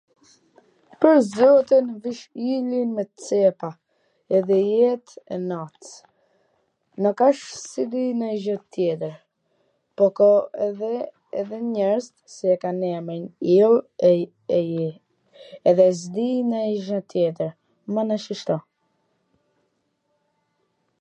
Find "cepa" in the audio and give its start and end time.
3.25-3.67